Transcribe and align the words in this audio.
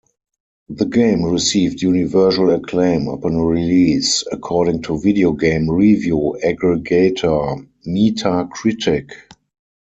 The 0.67 0.85
game 0.87 1.21
received 1.25 1.83
"universal 1.83 2.49
acclaim" 2.49 3.07
upon 3.07 3.37
release 3.39 4.23
according 4.31 4.81
to 4.81 4.97
video 4.99 5.31
game 5.31 5.69
review 5.69 6.39
aggregator 6.43 7.67
Metacritic. 7.85 9.11